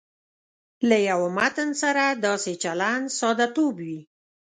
[0.89, 3.99] له یوه متن سره داسې چلند ساده توب وي.